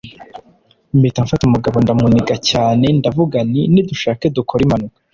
[0.97, 4.97] mpita mfata umugabo ndamuniga cyane ndavuga nti nidushake dukore impanuka